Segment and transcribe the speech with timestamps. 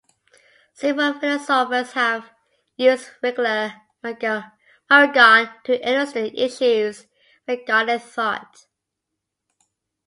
[0.73, 2.31] Several philosophers have
[2.75, 3.73] used the regular
[4.03, 7.05] myriagon to illustrate issues
[7.47, 8.65] regarding thought.